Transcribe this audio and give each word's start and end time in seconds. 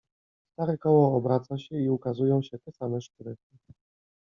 "Stare 0.53 0.77
koło 0.77 1.15
obraca 1.17 1.57
się 1.57 1.75
i 1.81 1.89
ukazują 1.89 2.41
się 2.41 2.59
te 2.59 2.71
same 2.71 3.01
szprychy." 3.01 3.57